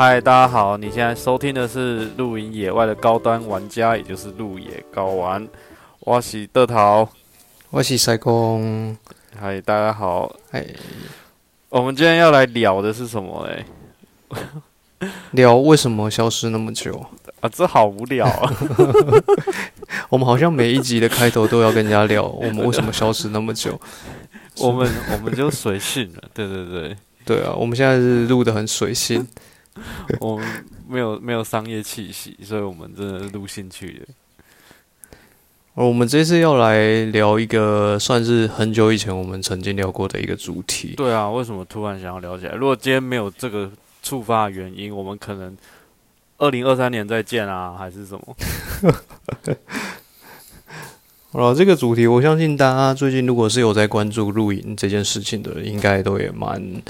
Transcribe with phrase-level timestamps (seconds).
[0.00, 0.76] 嗨，大家好！
[0.76, 5.44] 你现在收听的是露营野外的高端玩家，也就是露野高玩。
[5.98, 7.08] 我是德桃，
[7.70, 8.96] 我是塞公。
[9.36, 10.32] 嗨，大家好。
[10.52, 10.64] 哎，
[11.68, 15.08] 我们今天要来聊的是什么嘞？
[15.32, 17.04] 聊为什么消失那么久
[17.42, 17.48] 啊？
[17.48, 18.52] 这好无聊啊！
[20.10, 23.76] 我们好像每一集的开头都要跟人家聊 我们为什么消失那么久。
[24.60, 29.26] 我们我们就随性了，对对对，对啊，我们现在是录的很随性。
[30.20, 34.06] 我们没有没有商业气息，所以我们真的录兴趣的。
[35.74, 40.94] 我们这次要来聊一个算是很久以前我们曾经聊过的一个主题。
[40.96, 42.54] 对啊，为什么突然想要聊起来？
[42.54, 43.70] 如果今天没有这个
[44.02, 45.56] 触发原因，我们可能
[46.38, 48.36] 二零二三年再见啊，还是什么？
[51.30, 56.82] 好了，这个主题，我相信大家最近如果是有在关注露营这件事情的，应该都也蛮。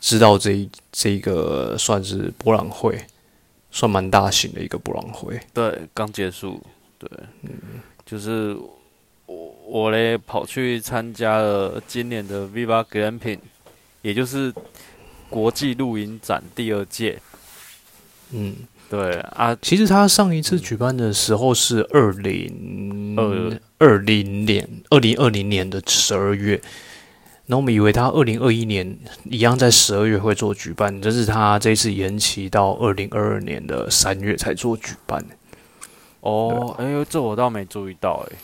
[0.00, 2.98] 知道这一这个算是博览会，
[3.70, 5.38] 算蛮大型的一个博览会。
[5.52, 6.62] 对，刚结束。
[6.98, 7.08] 对，
[7.42, 7.50] 嗯，
[8.04, 8.56] 就是
[9.26, 13.38] 我我嘞跑去参加了今年的 Viva Glamping，
[14.02, 14.52] 也就是
[15.28, 17.18] 国际露营展第二届。
[18.32, 18.56] 嗯，
[18.88, 26.60] 对啊，其实他上一次举办的时候是二零二二零年二零二零年的十二月。
[27.50, 35.20] 那我们以为他二零二一年一样在十二月会做举办，但是他这次延期到二零二二年的三月才做举办。
[36.20, 38.36] 哦，哎呦，这我倒没注意到，哎，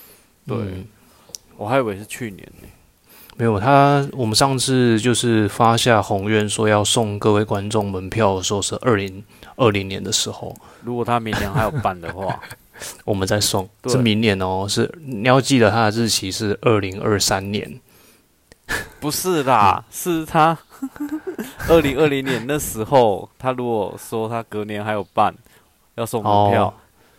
[0.48, 0.56] 对，
[1.56, 2.66] 我还以为是去年呢。
[3.36, 9.22] 没有，他我们上次就是发下宏愿说要送各位观众门票的时候是二零
[9.54, 10.52] 二零年的时候。
[10.82, 12.40] 如果他明年还有办的话，
[13.06, 13.68] 我们再送。
[13.84, 17.78] 是明年哦，是你要记得他的日期是二零二三年。
[18.98, 20.58] 不是啦，是他
[21.68, 25.32] 二零二零年那时候，他如果说他隔年还有办
[25.94, 26.74] 要送门票，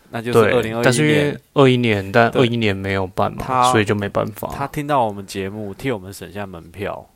[0.09, 1.41] 那就是二零二一年。
[1.53, 4.49] 二一年，但二一年没有办嘛，所以就没办法。
[4.53, 7.07] 他听到我们节目，替我们省下门票，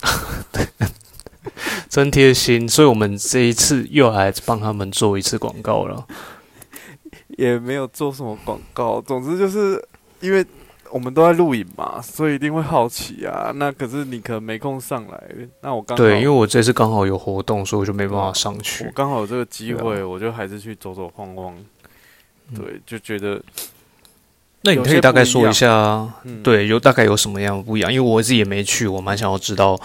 [1.88, 2.68] 真贴心。
[2.68, 6.06] 所以我们这一次又来帮他们做一次广告了，
[7.38, 9.00] 也没有做什么广告。
[9.00, 9.84] 总之就是
[10.20, 10.46] 因为。
[10.90, 13.52] 我们都在录影嘛，所以一定会好奇啊。
[13.56, 15.22] 那可是你可能没空上来，
[15.62, 18.84] 那我刚对，因为我这次刚好有活动，所以我就没办法上去。
[18.84, 21.56] 我刚好有这个机会，我就还是去走走晃晃。
[22.54, 23.40] 对，就觉得。
[24.62, 26.12] 那你可以大概说一下，
[26.42, 27.92] 对，有大概有什么样不一样？
[27.92, 29.80] 因为我自己也没去，我蛮想要知道，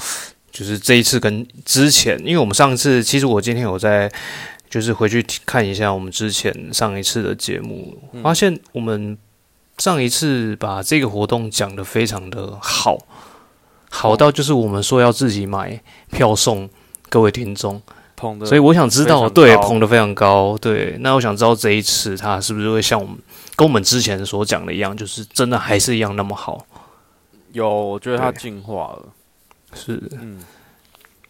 [0.52, 4.12] 就是这一次跟之前，因为我们上次其实我今天有在，
[4.70, 9.18] 就是回去看一下我们之前上一次的节目，发现我们。
[9.78, 12.98] 上一次把这个活动讲得非常的好，
[13.90, 15.82] 好到就是我们说要自己买
[16.12, 16.70] 票送
[17.10, 17.82] 各位听众，
[18.16, 23.18] 捧的，所以我想知道，对，捧的非常高，对，那我想知道这一次他是不是会像我们
[23.58, 26.66] 跟我们之前所讲的一样，就是真的还是一样那么好？
[27.52, 29.06] 有，我觉得他进化了，
[29.74, 30.40] 是，嗯，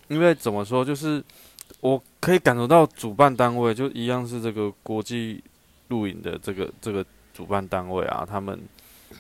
[0.08, 1.24] 因为怎么说，就是
[1.82, 5.44] 我可以感受到主办单位就一样是这个国际
[5.88, 7.04] 露营的这个这个。
[7.36, 8.58] 主办单位啊，他们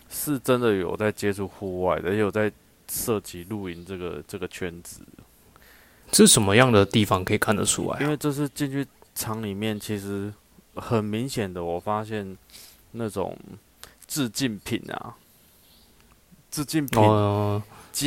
[0.09, 2.49] 是真的有在接触户外的，也有在
[2.89, 5.01] 涉及露营这个这个圈子。
[6.13, 7.99] 是什么样的地方可以看得出来？
[7.99, 10.31] 因为这是进去厂里面，其实
[10.75, 12.37] 很明显的，我发现
[12.91, 13.37] 那种
[14.07, 15.15] 致敬品啊，
[16.49, 17.01] 致敬品，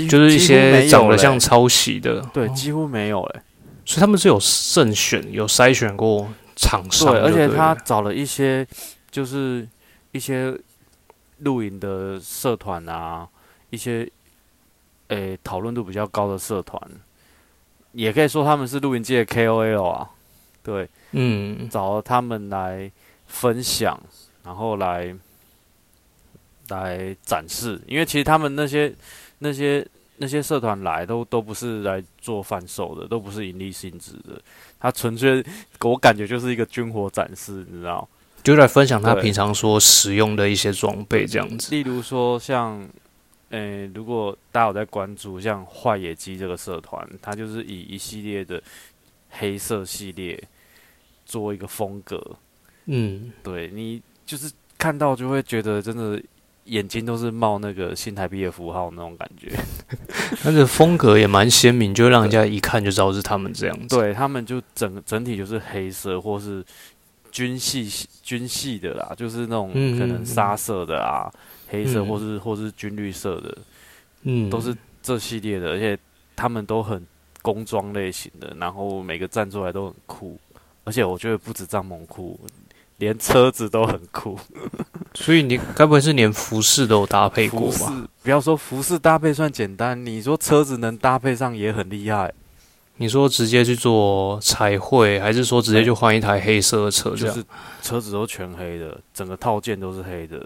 [0.08, 3.42] 就是一些长得像抄袭的，对，几乎没有嘞。
[3.84, 6.26] 所以他们是有慎选、有筛选过
[6.56, 8.66] 厂商，对，而且他找了一些
[9.10, 9.69] 就是。
[10.12, 10.58] 一些
[11.38, 13.28] 露营的社团啊，
[13.70, 14.10] 一些
[15.08, 16.80] 诶讨论度比较高的社团，
[17.93, 20.10] 也可以说他们是露营界的 KOL 啊。
[20.62, 22.90] 对，嗯，找他们来
[23.26, 23.99] 分享，
[24.44, 25.16] 然后来
[26.69, 27.81] 来展示。
[27.87, 28.94] 因为其实他们那些
[29.38, 34.40] 那些那些社团来都都不是来做贩售的，都不是盈利性质的。
[34.78, 35.43] 他纯粹
[35.81, 38.06] 我感觉就是一个军火展示，你知道。
[38.43, 42.88] 就来分享他平常说使用的一些装备这样子，例如说像，
[43.50, 48.62] 诶，如果大家有在关注像坏野鸡这个社团，它就是以一系列的
[49.31, 50.43] 黑色系列
[51.26, 52.37] 做一个风格，
[52.87, 56.19] 嗯，对你就是看到就会觉得真的
[56.64, 59.52] 眼睛都是冒那个新台币的符号那种感觉，
[60.43, 66.64] 但 是 风格也蛮鲜明，就让人家一看就知道是他们这样子，对他们就整整体就是黑色或是。
[67.30, 67.88] 军系
[68.22, 71.30] 军系的啦，就是那种可能沙色的啊，
[71.69, 73.58] 黑色或是或是军绿色的，
[74.22, 75.98] 嗯，都是这系列的，而且
[76.36, 77.04] 他们都很
[77.42, 80.38] 工装类型的，然后每个站出来都很酷，
[80.84, 82.38] 而且我觉得不止帐篷酷，
[82.98, 84.38] 连车子都很酷。
[85.14, 88.08] 所以你该不会是连服饰都有搭配过吧？
[88.22, 92.32] 不要说服饰搭配算简单，你说车子能搭配上也很厉害。
[92.99, 97.11] 你说直接去做彩绘，还是说直接就换一台黑色的车？
[97.17, 97.45] 就是
[97.81, 100.45] 车子都全黑的，整个套件都是黑的。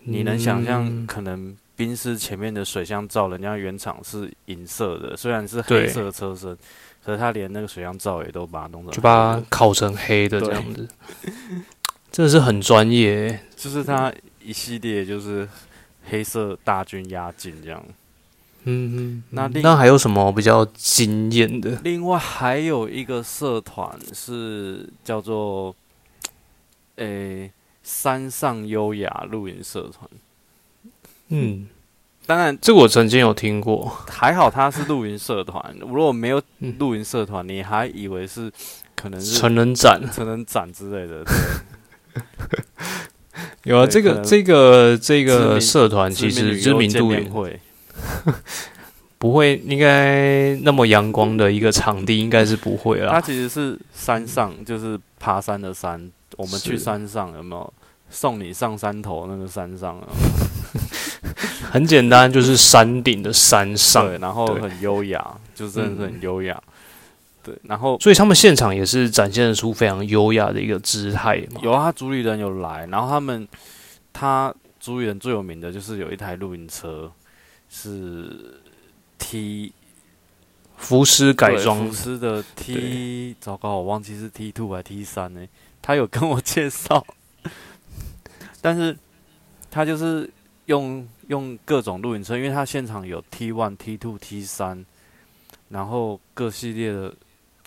[0.00, 6.56] 你能想象可能宾士前面的水箱罩，人家原厂是银色的，虽然是黑色车身，
[7.04, 10.88] 可是他连那个水箱罩也都把它弄成，就把它烤成黑的这样子。
[12.10, 15.48] 真的是很专业，就是它一系列就是
[16.10, 17.84] 黑色大军压境这样。
[18.64, 21.78] 嗯嗯，那那还有什么比较惊艳的？
[21.84, 25.74] 另外还有一个社团是叫做，
[26.96, 27.50] 诶。
[27.90, 30.06] 山上优雅露营社团，
[31.28, 31.66] 嗯，
[32.26, 33.90] 当然，这个我曾经有听过。
[34.06, 36.42] 还好它是露营社团， 如果没有
[36.78, 38.52] 露营社团，你还以为是
[38.94, 41.24] 可能是成人展、成人展之类的。
[43.64, 47.58] 有啊，这个这个这个社团其实知名度也会
[49.18, 53.10] 不会应该那么阳光的一个场地，应该是不会啦。
[53.12, 56.10] 它其实是山上，就是爬山的山。
[56.36, 57.72] 我们去山上有没有
[58.10, 60.06] 送你上山头那个山上啊？
[61.72, 66.62] 很简单，就是山顶的山上，对，然后很优雅，就真的是很优雅。
[67.42, 71.60] 对，然后所以他们现场也是展现出非常优雅的一个姿态嘛。
[71.62, 73.46] 有啊，主理人有来，然后他们
[74.12, 77.10] 他主理人最有名的就是有一台露营车
[77.68, 78.60] 是
[79.18, 79.72] T
[80.76, 85.46] 福斯改装，福斯的 T，糟糕，我忘记是 T two 还是 T 三呢？
[85.82, 87.04] 他有跟我介绍，
[88.62, 88.96] 但是
[89.70, 90.30] 他就是
[90.66, 94.84] 用用各种露营车，因为他现场有 T one、T two、T 三，
[95.68, 97.14] 然后各系列的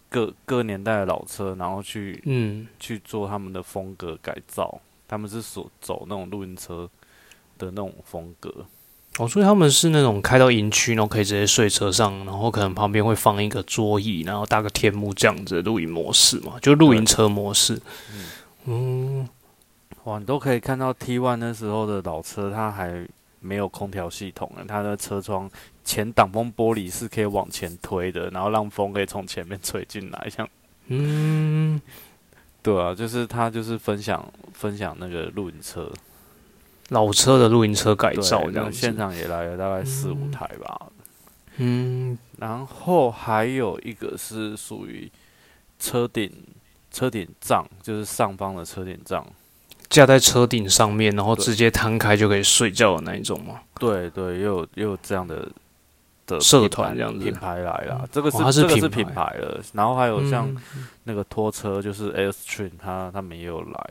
[0.10, 6.90] 各各年代的老车，然后去嗯去做他们的风格改造，他们是所走那种露营车
[7.58, 8.66] 的那种风格。
[9.18, 17.80] 哦，所以他们是那种开到营区，然后可以直接睡车上，然后可能旁边会放一个桌椅，然后搭个天幕这样子的露营模式嘛，就露营车模式。
[18.66, 19.28] 嗯，
[20.06, 23.06] 哇，你都可以看到 T One 那时候的老车，它还
[23.42, 25.50] 没有空调系统呢，它的车窗
[25.84, 30.48] 前挡风玻璃是可以往前推的，然后让风可以从前面吹进来，像
[30.88, 31.82] 嗯，
[32.64, 35.92] 对啊，就是他就是分享分享那个露营车。
[36.92, 40.88] 老车的露营车改造，这样现场也来了大概四五台吧。
[41.56, 45.10] 嗯，然后还有一个是属于
[45.80, 46.30] 车顶
[46.92, 49.26] 车顶帐，就是上方的车顶帐，
[49.90, 53.62] 架在车顶上面，然后直接摊开就可以睡觉的那一种吗？
[53.80, 55.48] 对对，又有又有这样的
[56.28, 57.24] 的社团这样子。
[57.24, 59.22] 品牌来了，这个是这个是品牌。
[59.36, 59.64] 了。
[59.72, 60.54] 然后还有像
[61.06, 63.90] 那个拖车，就是 Airstream，他他们也有来。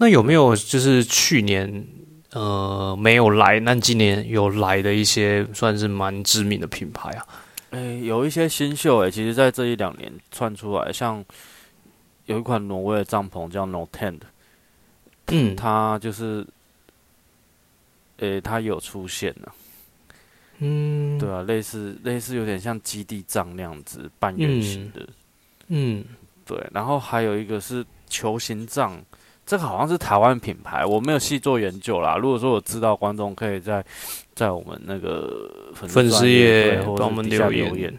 [0.00, 1.84] 那有没有就是去年
[2.30, 7.26] 呃没有来，那今年有来的一些算是蛮知名的品牌啊？
[7.70, 11.24] 诶，有一些新秀诶，其实在这一两年窜出来，像
[12.26, 14.20] 有一款挪威的帐篷叫 No Tent，
[15.26, 16.46] 嗯，它就是
[18.18, 19.54] 诶，它有出现了，
[20.58, 25.08] 嗯，对啊，类似类似有点像基地帐那样子半圆形的，
[25.66, 26.04] 嗯，
[26.46, 28.96] 对，然后还有一个是球形帐。
[29.48, 32.18] 这个好像是台湾品牌，我没有细做研究啦。
[32.18, 33.82] 如果说我知道，观众可以在
[34.34, 37.98] 在我们那个粉丝页或我们留言。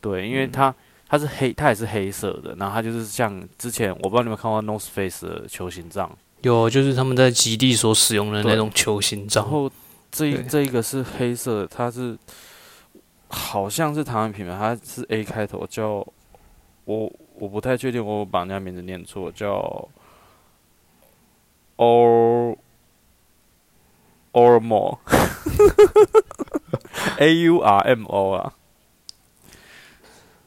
[0.00, 0.72] 对，因为它
[1.08, 2.54] 它是黑，它也是黑色的。
[2.60, 6.08] 然后它就是像之前我不知道你们看过 North Face 的球形帐，
[6.42, 9.42] 有就是他们在基地所使用的那种球形帐。
[9.42, 9.68] 然后
[10.12, 12.16] 这一这一个是黑色，它是
[13.26, 16.06] 好像是台湾品牌，它是 A 开头，叫
[16.84, 19.88] 我我不太确定，我把人家名字念错，叫。
[21.76, 22.56] Or
[24.32, 24.94] or more，A
[27.44, 28.52] U R M O 啊，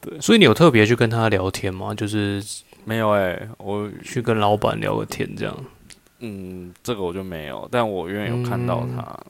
[0.00, 1.94] 对，所以你有特别去跟他聊天吗？
[1.94, 2.44] 就是
[2.84, 5.56] 没有哎，我去跟老板聊个天这样。
[6.20, 9.20] 嗯，这个我就没有，但我远远有看到他，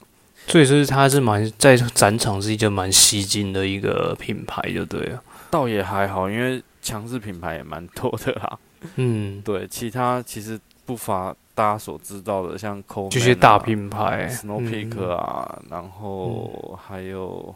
[0.47, 5.23] 所以是他是蛮在展场是一件蛮吸睛的一个品牌，就对了。
[5.51, 8.59] 倒也还好，因为强势品牌也蛮多的啦。
[8.97, 11.37] 嗯，对，其他其实不乏。
[11.59, 17.53] 大家所知道的，像这些大品牌，Snow Peak 啊，然后还有，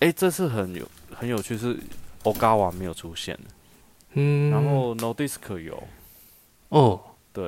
[0.00, 1.78] 哎，这次很有很有趣，是
[2.24, 3.34] Ogawa 没有出现。
[4.12, 5.82] 嗯，然后 No Disc 有，
[6.68, 7.00] 哦，
[7.32, 7.46] 对，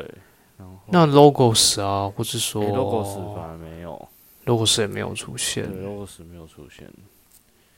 [0.56, 0.78] 然后。
[0.86, 4.08] 那 Logos 啊，或是说 Logos 反而没有
[4.46, 6.90] ，Logos 也没有出现，Logos 没有出现，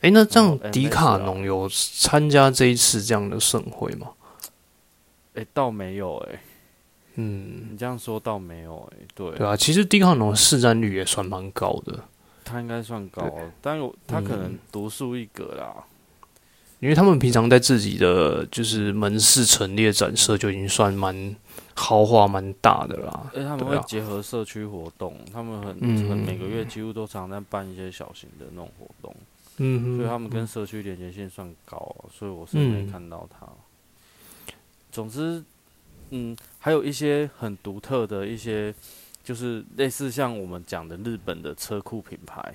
[0.02, 4.12] 哎，那这样迪卡侬有参加这一次这样的盛会吗？
[5.34, 6.40] 哎，倒没有哎。
[7.16, 9.06] 嗯，你这样说倒没有哎。
[9.14, 11.98] 对对啊，其实迪卡侬市占率也算蛮高的。
[12.44, 15.84] 他应该算高，但有他可能独树一格啦。
[16.80, 21.36] 因为他们平常在自己的就是门市陈列展示就已经算蛮
[21.74, 23.30] 豪华、蛮大的啦。
[23.34, 29.14] 而他们会结合社区活动，他们很很每个月几乎都常在办一些小型的那种活动。
[29.58, 33.46] 嗯，所以他们跟社区连接性算高，所以我是没看到他。
[34.90, 35.44] 总之，
[36.10, 38.74] 嗯，还有一些很独特的一些，
[39.24, 42.54] 就是类似像我们讲的日本的车库品牌，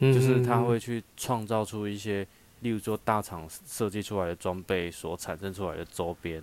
[0.00, 2.26] 就是他会去创造出一些。
[2.60, 6.42] 例如说，大厂设计出来的装备所产生出来的周边，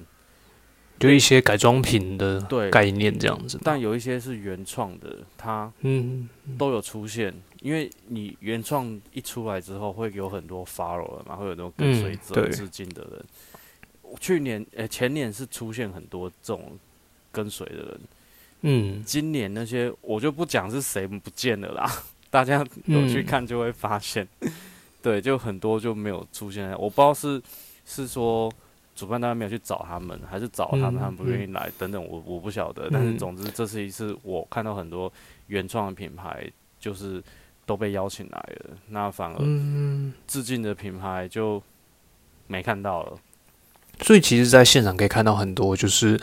[0.98, 2.40] 就一些改装品的
[2.72, 3.60] 概念这样子。
[3.62, 7.34] 但有一些是原创的，它嗯都有出现。
[7.60, 13.26] 因为你原创一出来之后，会有很多 follow 嘛，会有很多跟随者、致敬的人。
[14.20, 16.78] 去年诶，前年是出现很多这种
[17.32, 18.00] 跟随的人。
[18.62, 21.92] 嗯，今年那些我就不讲是谁不见了啦，
[22.32, 24.28] 大家有去看就会发现。
[25.04, 26.72] 对，就很多就没有出现。
[26.72, 27.40] 我不知道是
[27.86, 28.52] 是说
[28.96, 32.90] 主办单位没有去找他们，还是找他们他们不愿意来等等，我我不晓得。
[32.90, 35.12] 但是总之，这是一次我看到很多
[35.46, 37.24] 原创的品牌就是
[37.68, 39.40] 都被邀请来了，那反而
[40.26, 41.62] 致敬的品牌就
[42.48, 43.20] 没看到了。
[44.02, 46.20] 所以其实，在现场可以看到很多就是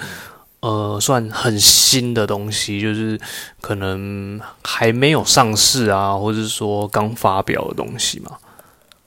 [0.60, 3.20] 呃，算很新的东西，就是
[3.60, 8.32] 可能还没有上市啊，或者是说刚发表的东西嘛。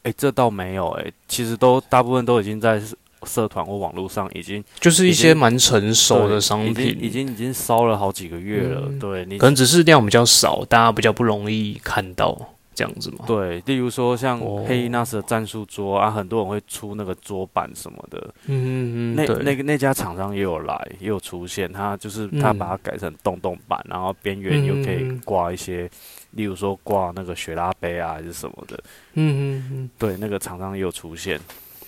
[0.03, 2.81] 哎，这倒没有哎，其实都大部分都已经在
[3.25, 8.83] 社团或网络上已经就是一些蛮成熟的商品，已经已经烧了好几个月了。
[8.99, 12.37] 对，可能只是量比较少，大家比较不容易看到
[12.75, 13.25] 这样子嘛。
[13.25, 18.19] 对，例如说像黑衣那时的战术桌啊，很多人会出那个桌板什么的。
[18.45, 25.89] 嗯嗯嗯，那那个那家厂商也有来，也有出现，他就是他把它改成洞洞板，然后边缘又可以挂一些。
[26.31, 28.77] 例如说挂那个雪拉杯啊，还是什么的，
[29.13, 31.39] 嗯嗯嗯，对，那个厂商也有出现，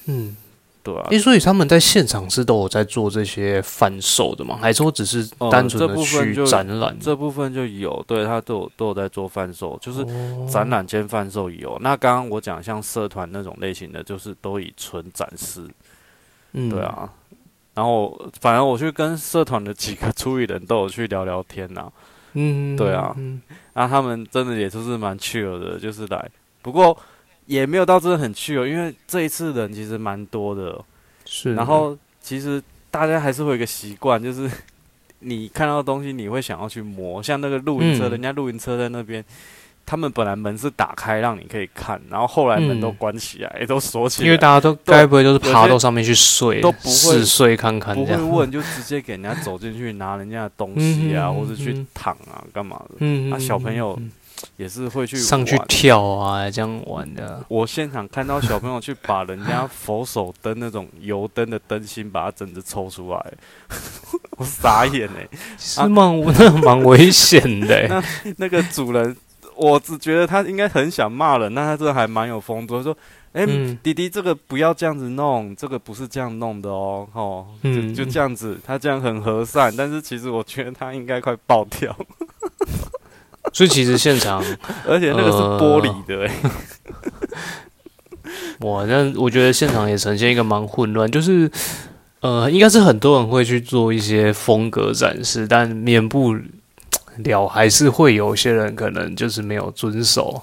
[0.05, 0.37] 嗯，
[0.87, 4.57] 对啊，诶，所以他们在现场是都有在做这些贩售的吗？
[4.61, 6.97] 还是说只是单纯的去展览？
[6.97, 10.05] 这部分就有，对他都有都有在做贩售，就是
[10.49, 11.77] 展览兼贩售有。
[11.81, 15.67] 那刚刚我讲像社团那种类型的，就是都以纯展示，
[16.53, 17.11] 嗯，对啊。
[17.73, 21.91] 然后反正我去跟社团的几个出理人都有去聊聊天呐。
[22.31, 23.13] 嗯，对啊，
[23.73, 26.29] 那他们真的也都是蛮 chill 的，就是来，
[26.61, 26.97] 不过
[27.47, 30.79] 也没有到真的很去哦，因为这一次人其实蛮多的，
[31.25, 31.55] 是。
[31.55, 32.61] 然后其实
[32.91, 34.47] 大家还是会有一个习惯，就是
[35.19, 39.25] 你看到东西你会想要去摸，像那个露营车，人家露营车在那边。
[39.89, 44.25] 他们本来门是打开让你可以看，然后后来门都关起来，都锁起来。
[44.25, 53.33] 因为大家都该不会都是爬到上面去睡，都不会睡看看，不会问就直接给人家走进去拿人家的东西啊，或者去躺啊，干嘛的？
[53.33, 53.97] 啊小朋友
[54.55, 57.43] 也是会去上去跳啊，这样玩的。
[57.47, 63.33] 我现场看到小朋友去把人家佛手灯那种油灯的灯芯把它整只抽出来，
[64.37, 65.27] 我傻眼哎，
[65.57, 67.85] 是蛮那蛮危险的。
[67.89, 68.03] 那
[68.37, 69.15] 那个主人。
[69.59, 72.77] 我只觉得他应该很想骂人，那他这还蛮有风度。
[72.77, 72.95] 他说
[73.33, 73.43] ：“哎，
[73.81, 81.97] 弟弟，这个不要这样子弄，这个不是这样弄的哦，哦，就就这样子。”他这样很和善，但是其实我觉得他应该快爆掉。
[83.53, 84.43] 所以其实现场，
[84.87, 86.33] 而且那个是玻璃的，哎，
[88.59, 88.85] 哇！
[88.85, 91.49] 那我觉得现场也呈现一个蛮混乱，就是
[92.21, 96.35] 呃，应该是很多人会去做一些风格展示，但免不。
[97.23, 100.39] 了还是会有些人可能就是没有遵守，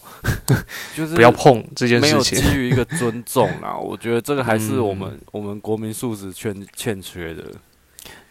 [0.96, 7.44] 就是 不要碰这件事情，基于一个尊重啊， 我觉得这个还是我们我们国民素质欠欠缺的。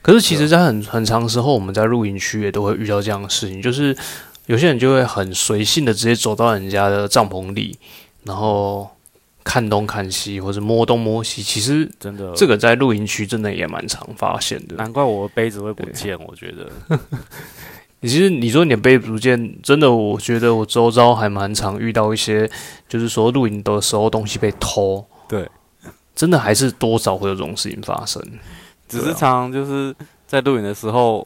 [0.02, 3.96] 可是其实，在很很长时候，我们在露营区也都会遇到这样的事情，就是
[4.48, 7.78] 有些人就会很随性的直接走到人家的帐篷里，
[8.24, 8.90] 然后
[9.44, 11.42] 看东看西，或者摸东摸西。
[11.42, 14.76] 其实真的，这个在露营区真的也蛮常发现的。
[14.76, 17.00] 难怪我的杯子会不见，我觉得。
[18.02, 22.50] 其实你说你的背不见，真的，我觉得我周遭还蛮常遇到一些，
[22.90, 25.48] 就是说露营的时候东西被偷，对，
[26.14, 28.22] 真的还是多少会有这种事情发生。
[28.90, 29.96] 只是常就是
[30.28, 31.26] 在露营的时候，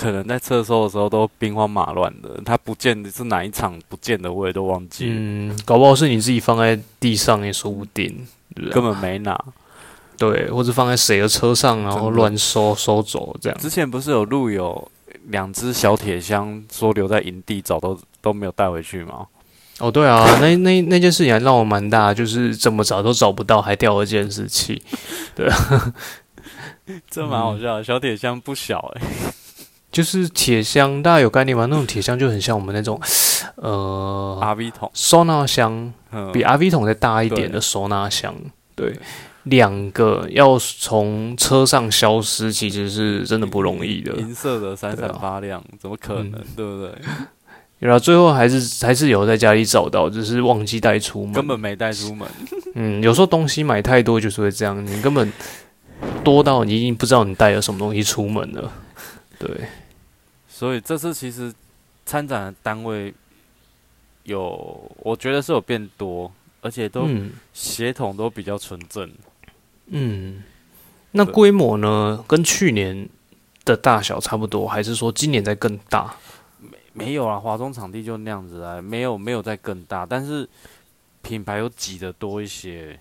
[0.00, 5.08] 可能在测收的时候都兵荒马乱的，他不见得是哪一场不见的，我也都忘记。
[5.10, 8.26] 嗯，搞不好是你自己放在地上也说不定，
[8.72, 9.38] 根本没拿。
[10.16, 13.58] 对，或者放在谁的车上，然后乱收收走这样。
[13.58, 14.90] 之前不是有路友。
[15.26, 19.26] 两只小铁箱说留在营地，找都都没有带回去吗？
[19.78, 24.82] 哦，对啊，那那那件事情还让我蛮大，就是怎么找都找不到，还掉了监视器。
[25.34, 25.92] 对啊，
[27.10, 27.82] 这蛮好笑。
[27.82, 29.02] 小铁箱不小哎，
[29.92, 31.66] 就是铁箱，大家有概念吗？
[31.66, 33.00] 那种铁箱就很像我们那种
[33.56, 35.92] 呃，R V 桶收纳箱，
[36.32, 38.34] 比 R V 桶再大一点的收纳箱。
[38.76, 38.94] 对，
[39.44, 44.12] 两个要从车上消失，其实是真的不容易的。
[44.14, 46.32] 银色的闪闪发亮，怎么可能？
[46.54, 46.92] 对不对？
[47.80, 52.28] 然后最后还是还是有在家里找到，只是忘记带出门，根本没带出门。
[52.74, 55.32] 嗯，有时候东西买太多就是会这样，你根本
[56.22, 58.70] 多到你已经不知道你带了什么东西出门了。
[59.40, 59.66] 对，
[60.46, 61.50] 所以这次其实
[62.04, 63.12] 参展的单位
[64.24, 66.30] 有，我觉得是有变多，
[66.60, 67.08] 而且都
[67.54, 69.10] 协同都比较纯正。
[69.86, 70.44] 嗯，
[71.12, 72.22] 那规模呢？
[72.28, 73.08] 跟去年
[73.64, 76.14] 的大小差不多，还是说今年在更大？
[76.60, 80.46] 没没有啊，华中场地就那样子啊，没有没有在更大，但是
[81.22, 83.00] 品牌有挤得多一些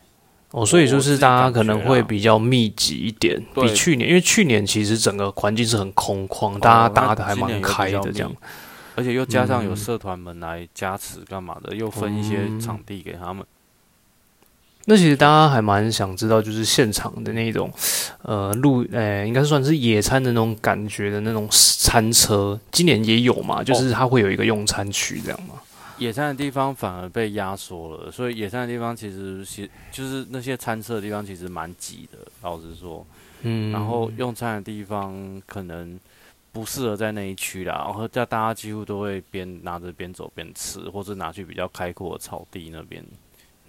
[0.51, 8.31] 哦，所以就是大家可能会比较密集一点，比去年，因为去年其实整个环境是很空旷，大家搭的还蛮开的这样，
[8.95, 13.45] 而且又加上有社团们来加持干嘛的，又分一些场地给他们。
[14.85, 17.71] 那其实大家还蛮想知道，就是现场的那种，
[18.23, 25.53] 呃，路，呃，应该算是野餐的那种感觉的那种餐车，今年也有嘛，就是它会有一个用餐区这样吗？
[25.99, 33.05] 野餐的地方反而被压缩了，所以野餐的地方其实其就是那些餐车的地方其实蛮挤的，老实说，
[33.41, 35.99] 嗯，然后用餐的地方可能
[36.51, 43.03] 不适合在那一区啦，然后叫大家几乎都会边拿着边走边吃，或者拿去比较开阔的草地那边。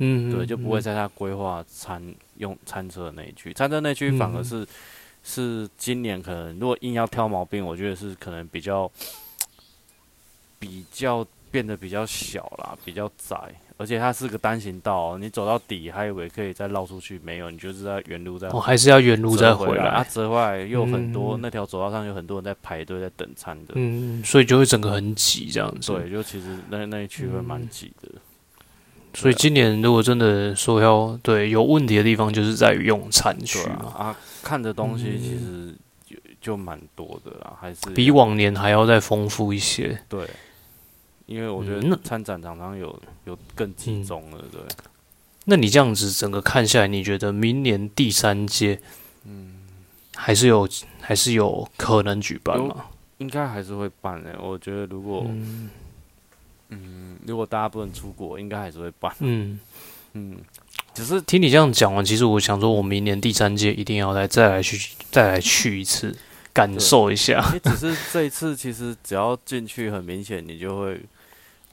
[0.03, 2.03] 嗯，对，就不会在他规划餐
[2.39, 4.67] 用餐车的那一区，餐车那区反而是
[5.23, 8.91] 是今年可能如果硬要挑毛病，我觉得是可能比较
[10.59, 13.37] 比较变得比较小啦，比较窄，
[13.77, 28.09] 而且它是个单行道，你走到底还以为可以再绕出去，没有，你就是在原路再，哦，还是要原路再回来，啊，折回来又很多，那条走道上有很多人在排队在等餐的，嗯，所以就会整个很挤这样子，对，就其实那那一区会蛮挤的。
[29.13, 35.75] 所以今年如果真的说要对有问题的地方，就是在于用餐区嘛啊，看的东西其实
[36.07, 40.01] 就就蛮多的啦，还是比往年还要再丰富一些。
[40.09, 40.25] 对，
[41.31, 44.61] 因为我觉得参展常常有有更集中了，对。
[45.45, 48.79] 那你这样子整个看下来，你觉得明年第三届，
[49.25, 49.55] 嗯，
[50.15, 50.69] 还是有
[51.01, 52.87] 还是有可能举办吗？
[53.19, 54.39] 应该还是会办的。
[54.43, 55.25] 我觉得如果。
[56.73, 59.13] 嗯，如果大家不能出国，应该还是会办。
[59.19, 59.59] 嗯
[60.13, 60.37] 嗯，
[60.95, 66.17] 只是听你这样讲完，其实我想说，我明年第三届一定要来再来去再来去一次，
[66.53, 67.45] 感受一下。
[67.65, 71.01] 只是这一次，其实只要进去，很明显你就会，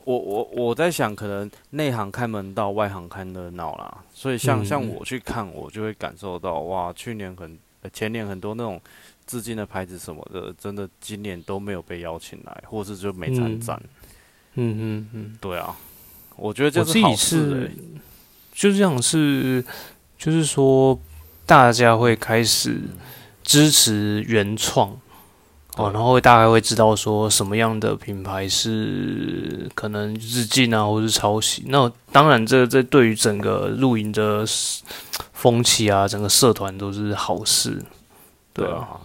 [0.07, 4.05] 我我我在想，可能内行看门道，外行看热闹啦。
[4.13, 7.59] 所以像像我去看，我就会感受到，哇，去年很
[7.91, 8.79] 前年很多那种
[9.25, 13.77] 致敬的牌子什么的，真的今年都没有被邀请来，或是就没参展。
[14.53, 15.75] 嗯嗯嗯，对啊，
[16.37, 17.69] 我觉得这是好事。
[18.53, 19.61] 就这样是，
[20.17, 20.97] 就是说
[21.45, 22.79] 大家会开始
[23.43, 24.97] 支持原创
[25.77, 31.63] 哦，然后会大概会知道说什么样的品牌是可能日进啊，或是抄袭。
[31.67, 34.43] 那当然，这这对于整个露营的
[35.33, 37.81] 风气啊，整个社团都是好事。
[38.53, 38.99] 对啊，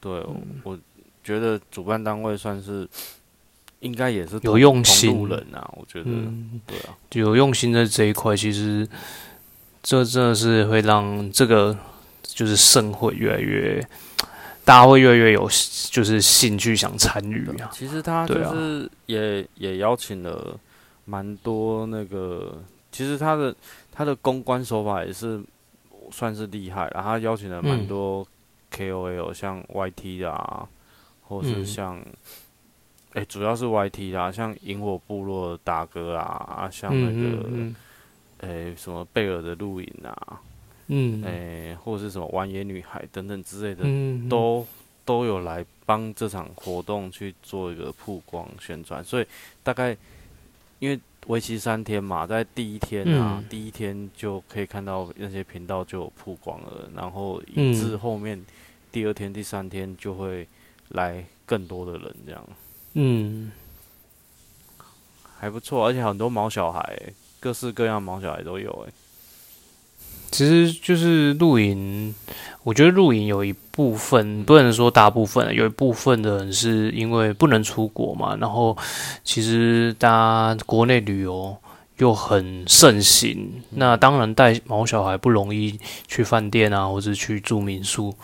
[0.00, 0.24] 对，
[0.64, 0.76] 我
[1.22, 2.88] 觉得主办单位算是。
[3.80, 5.28] 应该也是有用心。
[5.28, 6.10] 人啊，我觉得，
[6.66, 8.88] 对啊，有用心在这一块，其实
[9.82, 11.76] 这真的是会让这个
[12.22, 13.86] 就是盛会越来越，
[14.66, 15.48] 大家会越来越有
[15.90, 17.70] 就是兴趣想参与啊。
[17.72, 20.58] 其实他就是也也邀请了
[21.04, 23.54] 蛮多那个，其实他的
[23.92, 25.40] 他的公关手法也是
[26.10, 28.26] 算是厉害，然后他邀请了蛮多
[28.74, 30.68] KOL，像 YT 啊，
[31.22, 32.04] 或是像。
[33.12, 37.48] 哎，主要是 YT 啦，像萤火部落大哥啊，像那个，
[38.40, 40.38] 哎，什么贝尔的露营啊，
[40.88, 43.84] 嗯，哎，或者是什么玩野女孩等等之类的，
[44.28, 44.66] 都
[45.04, 49.02] 都有来帮这场活动去做一个曝光宣传。
[49.04, 49.26] 所以
[49.62, 49.96] 大概
[50.78, 58.40] 因为为期三天嘛，在第一天啊，第一天就可以看到那些频道就有曝光了，然后以至后面
[58.92, 60.46] 第二天、第三天就会
[60.90, 62.48] 来更多的人这样。
[62.94, 63.50] 嗯，
[65.36, 66.96] 还不错，而且很多毛小孩，
[67.40, 68.92] 各式各样毛小孩都有哎。
[70.30, 72.14] 其实就是露营，
[72.62, 78.76] 我觉得露营有一部分不能说大部分，有一部分的人是因为不能出国嘛，然后
[79.24, 81.56] 其实大家国内旅游
[81.98, 83.62] 又很盛行。
[83.70, 88.14] 那当然带毛小孩不容易去饭店啊，或者去住民宿。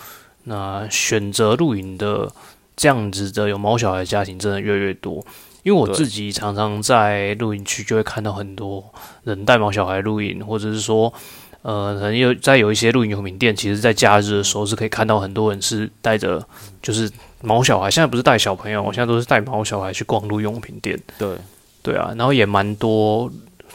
[0.44, 2.30] 那选择露营的
[2.76, 5.24] 这样子的有毛小孩家庭真的越来越多。
[5.62, 8.84] 因为我自己常常在露营区就会看到很多
[9.22, 11.14] 人带毛小孩露营，或者是说，
[11.62, 16.44] 呃，可能有在有一些露营用品店，其实在假日的时候是可以看到很多人是带着
[16.82, 17.90] 就是毛小孩。
[17.90, 21.00] 现在不是带小朋友，我现在都是带毛小孩去逛露用品店。
[21.18, 21.36] 对，
[21.82, 23.30] 对啊，然后也蛮多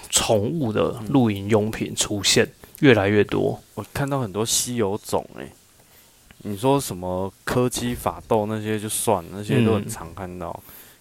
[0.10, 2.48] 宠物的露营用品出现，
[2.80, 3.60] 越来越多。
[3.76, 5.50] 我看到很多稀有种，诶，
[6.40, 10.58] 你说什么柯基法斗那些就算，那些都很常看到。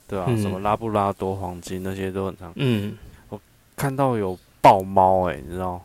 [0.09, 2.53] 对啊，什么拉布拉多黄金那些都很常。
[2.55, 2.97] 嗯，
[3.29, 3.41] 我
[3.77, 5.85] 看到有豹猫，哎，你知道，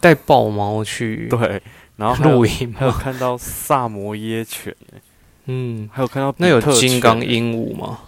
[0.00, 1.62] 带豹猫去对，
[1.96, 4.74] 然后露营，还有看到萨摩耶犬，
[5.44, 8.00] 嗯，还有看到那有金刚鹦鹉吗？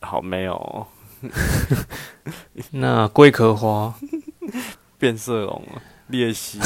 [0.00, 0.86] 好，没有。
[2.72, 3.94] 那龟壳花、
[4.98, 5.64] 变色龙、
[6.10, 6.58] 鬣蜥、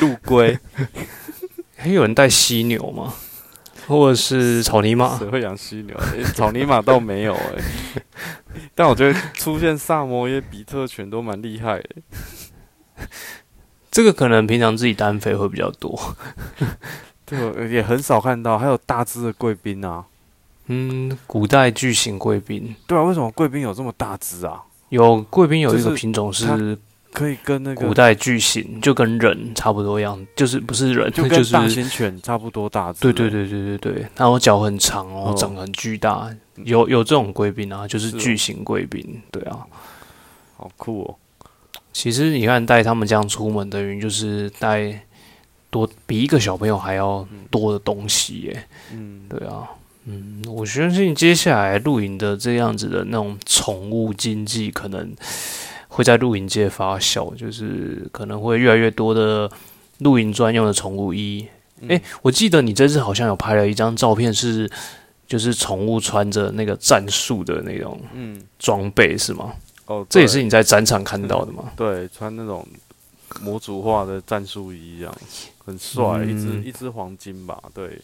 [0.00, 0.58] 陆龟，
[1.76, 3.12] 还有人带犀牛吗？
[3.88, 5.18] 或者是草泥马？
[5.18, 5.96] 谁会养犀牛？
[6.34, 8.02] 草泥马倒没有哎，
[8.74, 11.88] 但我觉得出现萨摩耶、比特犬都蛮厉害的。
[13.90, 15.98] 这个可能平常自己单飞会比较多，
[17.26, 18.58] 对，也很少看到。
[18.58, 20.04] 还有大只的贵宾啊，
[20.66, 22.74] 嗯，古代巨型贵宾。
[22.86, 24.62] 对啊，为什么贵宾有这么大只啊？
[24.90, 26.78] 有贵宾有一个品种是。
[27.10, 32.92] 可以跟那个古代巨型就跟人差不多样，就是不是人，就跟大型犬差不多大。
[32.92, 36.28] 对对对对对对，然后脚很长哦，长得很巨大。
[36.56, 39.22] 有有这种贵宾啊，就是巨型贵宾。
[39.32, 39.66] 对啊，
[40.58, 41.16] 好酷哦。
[41.92, 45.06] 其实你看带他们这样出门，等于就是带
[45.70, 48.64] 多比一个小朋友还要多的东西耶。
[48.92, 49.68] 嗯，对啊，
[50.04, 55.12] 嗯，我相信接下来露营的这样子的那种宠物经济可能。
[55.90, 59.50] 会在露营界发酵，就是可能会越来越多的
[60.00, 61.44] 露营专用的宠物衣。
[61.88, 64.70] 哎，我记得你这次好像有拍了一张照片，是
[65.26, 69.52] 就是宠物穿着那个战术的那种嗯装备是吗？
[69.88, 71.72] 哦，这也是你在展场看到的吗？
[71.76, 72.64] 对，穿那种
[73.42, 75.14] 模组化的战术衣，这样
[75.66, 77.60] 很帅，一只一只黄金吧？
[77.74, 78.00] 对。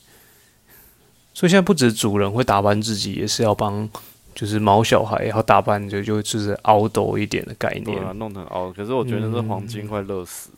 [1.32, 3.88] 所以现在不止主人会打扮自己，也是要帮。
[4.34, 8.72] 就是毛小孩要打扮就就就是凹斗一点的概念，对啊，弄成凹。
[8.72, 10.50] 可是我觉得这黄金快热死，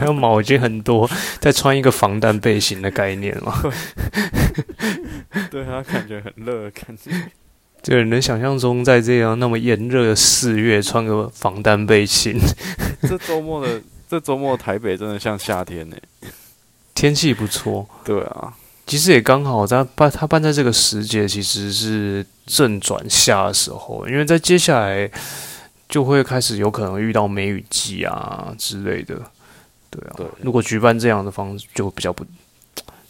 [0.00, 1.06] 还有毛巾很多，
[1.40, 3.54] 再穿一个防弹背心的概念嘛。
[5.50, 7.10] 对他感觉很热，感觉。
[7.82, 12.38] 对，能想象中在这样那么炎热的四月穿个防弹背心。
[13.08, 15.96] 这周末的这周末台北真的像夏天呢，
[16.94, 17.88] 天气不错。
[18.04, 18.52] 对啊。
[18.86, 25.10] 其实也刚好，在办他办在这个时节，其实是正转夏的时候，因为在接下来
[25.88, 29.14] 就会开始有可能遇到梅雨季啊之类的，
[29.90, 30.14] 对啊。
[30.16, 30.26] 对。
[30.40, 32.24] 如果举办这样的方式，就比较不，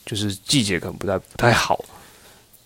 [0.04, 1.83] 就是季节可能不太不太好。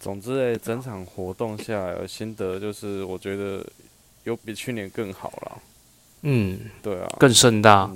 [0.03, 3.65] 总之，整场活动下来，心得就是我觉得
[4.25, 5.59] 有比去年更好了。
[6.23, 7.89] 嗯，对啊，更盛大。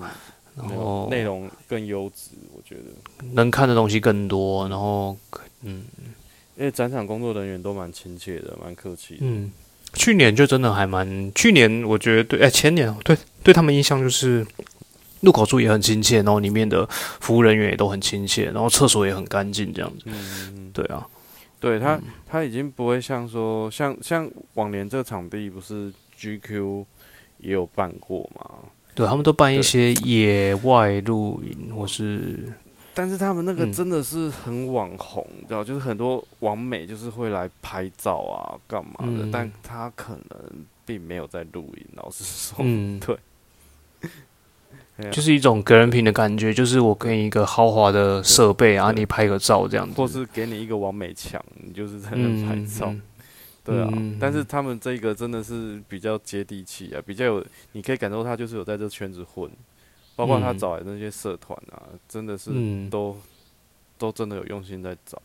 [0.56, 4.68] 然后内容更优质，我觉得能看的东西更多。
[4.68, 5.16] 然后，
[5.62, 5.84] 嗯，
[6.56, 9.18] 因为展场工作人员都蛮亲切的，蛮客气。
[9.20, 9.50] 嗯，
[9.94, 14.46] 去年就真的还蛮，去年我觉得对，哎，前年对对他们印象就是
[15.20, 16.88] 入口处也很亲切，然后里面的
[17.20, 20.04] 服务人员也都很亲切，然后厕所也很干净，这样子。
[20.06, 21.06] 嗯，对啊，
[21.58, 26.84] 对他他已经不会像说像像往年这个场地不是 GQ
[27.38, 28.50] 也有办过吗？
[28.94, 32.50] 对他们都办一些野外露营，或是，
[32.94, 39.28] 但是他们那个真的是很网红，知道就是很多网美就是会来拍照啊，干嘛的？
[39.30, 43.14] 但他可能并没有在露营，老实说，嗯，对，
[45.11, 52.94] 就是一种个人品的感觉，就是我给你一个豪华的设备，然后你拍个照这样子，或是给你一个完美墙，你就是在那拍照。
[53.62, 59.50] 对啊，但是他们这个真的是比较接地气啊，比较有，你可以感受他就是有在这圈子混，
[60.14, 62.50] 包括他找来那些社团啊，真的是
[62.88, 63.16] 都
[63.98, 65.20] 都真的有用心在找。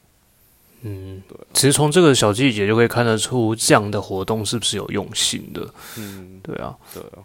[0.81, 5.71] 嗯，对，其实从这个小细节就可以看得出这样的活动是不是有用心的。
[5.99, 7.21] 嗯，对啊，对啊，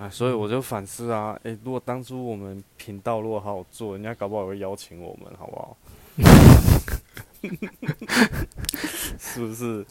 [0.00, 5.76] 哎，所以我就反思啊，哎，如果当初我们频道如果好好做，人家搞不好会邀请我们，好不好？
[9.18, 9.84] 是不是？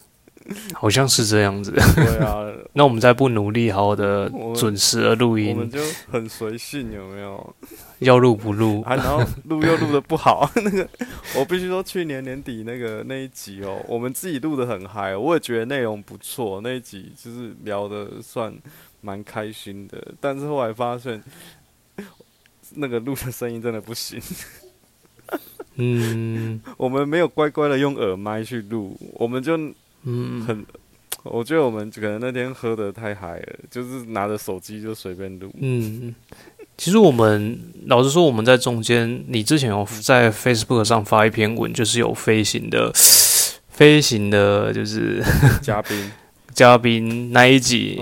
[0.73, 1.71] 好像是这样子。
[1.71, 5.79] 对啊， 那我们再不努力，好好的准时的录音，我们就
[6.11, 7.55] 很随性，有没有？
[7.99, 8.81] 要录不录？
[8.83, 10.49] 啊，然后录又录的不好。
[10.63, 10.87] 那个，
[11.35, 16.61] 我必须说，去年年底那个那一集哦，我们自己录的很嗨，我也觉得内容不错。
[16.61, 18.53] 那一集就是聊的算
[19.01, 21.21] 蛮开心的，但是后来发现，
[22.75, 24.21] 那个录的声音真的不行。
[25.75, 29.57] 嗯，我们没有乖乖的用耳麦去录，我们就
[30.03, 30.65] 嗯很，
[31.23, 35.51] 我觉得我们可能那天喝的太嗨了，就是拿着手机就随便录。
[35.59, 36.13] 嗯，
[36.77, 42.91] 其实我们老实说，我们在中间，你之前有在 Facebook 上发一篇文，就是有飞行的
[43.69, 45.23] 飞行的，就是
[45.61, 46.11] 嘉宾。
[46.51, 47.97] 嘉宾那一集，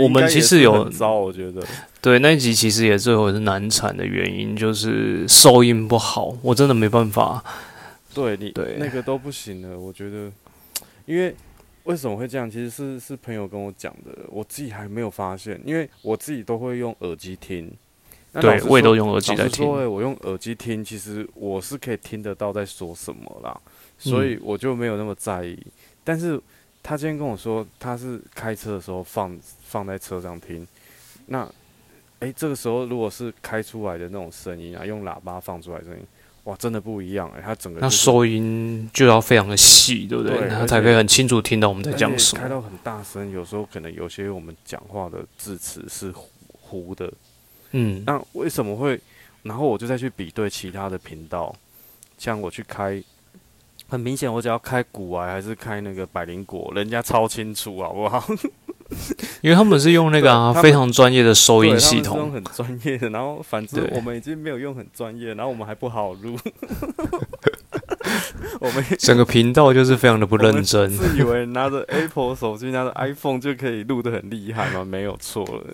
[0.00, 1.62] 我们其实有糟，我觉得
[2.00, 7.44] 对那一集其实也最后是难产的原因，就是收音不好，我真的没办法。
[8.12, 10.32] 对你对那个都不行了，我觉得，
[11.06, 11.34] 因为
[11.84, 12.50] 为什么会这样？
[12.50, 17.70] 其实是是朋友跟我讲的，我自己还没有发现，因为我自己都会用耳机听。
[18.32, 19.68] 对，我也都用耳机在听。
[19.68, 23.60] 我用耳机听，其实我是可以听得到在说什么啦，
[23.98, 25.58] 所以我就没有那么在意。
[26.02, 26.40] 但是。
[26.84, 30.66] 他今天跟我说，他是开车的时候放放在车上听。
[31.26, 31.48] 那，
[32.18, 36.04] 哎，这个时候如果是开出来的那种声音啊，用喇叭放出来声音，
[36.44, 37.40] 哇，真的不一样哎！
[37.44, 40.48] 它整个那收音就要非常的细，对不对？
[40.48, 42.42] 它才可以很清楚听到我们在讲什么。
[42.42, 46.12] 开到很大声，有时候可能有些我们讲话的字词是
[46.50, 47.12] 糊的。
[47.70, 49.00] 嗯，那为什么会？
[49.42, 51.54] 然后我就再去比对其他的频道，
[52.18, 53.02] 像我去开。
[53.92, 58.24] 很明显，我只要开古玩还是开那个百灵果，人家超清楚，好不好？
[59.42, 63.10] 因为他们是用那个啊非常专业的收音系统，很专业的。
[63.10, 66.38] 然后反正我们已经没有用很专业，然后我们还不好录。
[68.60, 74.84] 我们 整个频道就是非常的不认真，自以为拿着 Apple 手机、拿着 iPhone 就可以录的很厉害吗？
[74.84, 75.64] 没有错了。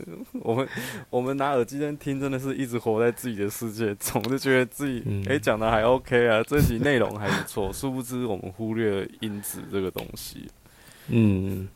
[0.41, 0.69] 我们
[1.11, 7.73] 我们拿耳机在听，真的是一直活在自己的世界总是觉得自己哎讲的还 OK 啊，这集内容还不错。
[7.73, 10.49] 殊不知我们忽略了音质这个东西。
[11.09, 11.69] 嗯，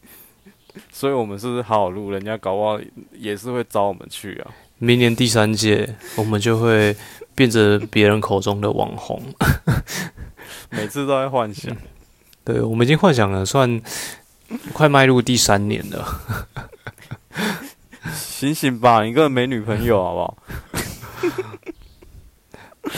[0.91, 2.11] 所以我们是不是好好录？
[2.11, 2.79] 人家搞不好
[3.13, 4.51] 也是会找我们去啊。
[4.79, 6.95] 明年第三届，我们就会
[7.35, 9.23] 变成别人口中的网红。
[10.73, 11.77] 每次都在幻想，
[12.45, 13.81] 对我们已经幻想了，算
[14.73, 16.21] 快迈入第三年了。
[18.13, 20.37] 醒醒吧，你根本没女朋友，好不好？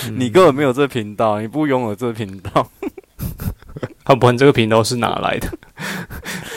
[0.16, 2.70] 你根本没有这频道，你不拥有这频道。
[4.04, 5.48] 他不然这个频道是哪来的？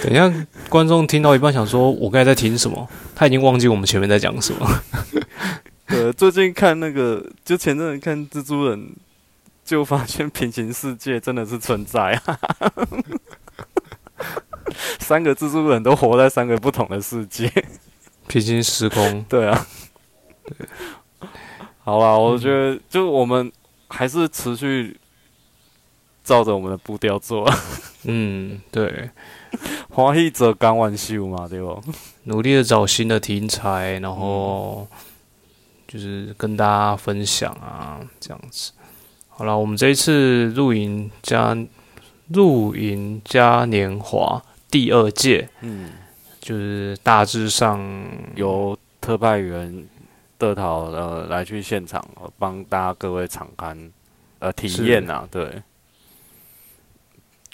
[0.03, 0.31] 等一下，
[0.69, 4.83] 观众听到一半想说：“我刚才在听什么？”他已经忘记我们前面在讲什么。
[5.87, 8.89] 对，最近看那个，就前阵子看蜘蛛人。
[9.67, 12.39] 就发现平行世界真的是存在啊！
[14.97, 17.51] 三个蜘蛛人都活在三个不同的世界，
[18.27, 19.21] 平行时空。
[19.27, 19.67] 对啊，
[20.45, 20.55] 对，
[21.83, 23.51] 好吧，我觉得就我们
[23.89, 24.97] 还是持续
[26.23, 27.45] 照着我们的步调做。
[28.03, 29.09] 嗯，对，
[29.89, 31.83] 欢喜则刚完秀嘛，对不？
[32.23, 34.87] 努力的找新的题材，然后
[35.89, 38.71] 就是跟大家分享啊，这样子。
[39.37, 41.55] 好了，我们这一次露营加
[42.29, 45.91] 露营嘉年华第二届，嗯，
[46.39, 47.79] 就是大致上
[48.35, 49.87] 由特派员
[50.39, 52.03] 德桃呃来去现场
[52.39, 53.77] 帮大家各位敞开
[54.39, 55.61] 呃体验啊，对。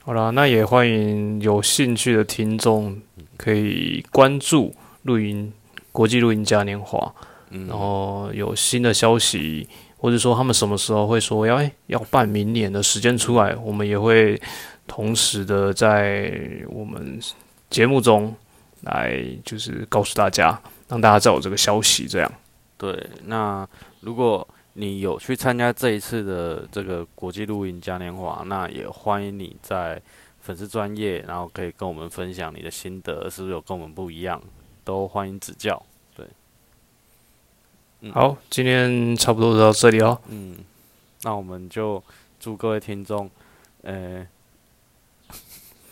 [0.04, 2.98] 好了，那也欢迎有兴趣的听众
[3.36, 5.52] 可以关注露营
[5.92, 7.14] 国际露营嘉年华，
[7.50, 9.68] 然后有新的消息。
[10.04, 14.38] 或者说他们什么时候会说要要办明年的时间出来，我们也会
[14.86, 16.38] 同时的在
[16.68, 17.18] 我们
[17.70, 18.36] 节目中
[18.82, 22.06] 来就是告诉大家，让大家知道这个消息。
[22.06, 22.30] 这样
[22.78, 23.10] 对。
[23.24, 23.66] 那
[24.02, 30.02] 如果你有去参加这一次的这个国际露营嘉年华，那也欢迎你在
[30.42, 34.42] 粉丝专业，然后可以跟我们分享你的心得，是不是有跟我们不一样，
[34.84, 35.82] 都欢迎指教。
[38.12, 40.20] 好，今天差不多就到这里哦。
[40.28, 40.58] 嗯，
[41.22, 42.04] 那我们就
[42.40, 43.30] 祝各位听众，
[43.84, 44.28] 呃，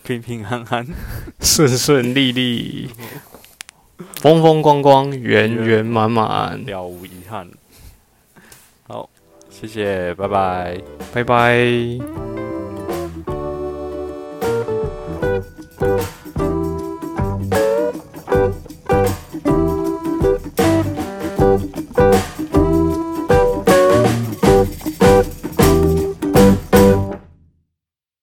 [0.02, 0.86] 平平安安，
[1.40, 2.90] 顺顺利利，
[4.20, 7.48] 风风光光，圆圆满满，了无遗憾。
[8.86, 9.08] 好，
[9.48, 10.80] 谢谢，拜拜，
[11.14, 11.66] 拜拜。